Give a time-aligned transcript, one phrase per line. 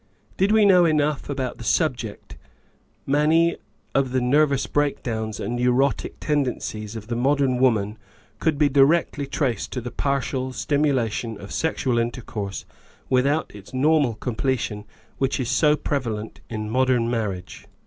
[0.35, 2.35] Did we know enough about the subject,
[3.05, 3.57] many
[3.93, 7.99] of the" nervous breakdowns" and neurotic ten dencies of the modern woman
[8.39, 12.65] could be directly traced to the partial stimulation of sexual intercourse
[13.11, 14.85] with out its normal completion
[15.19, 17.67] which is so prevalent in modern marriage.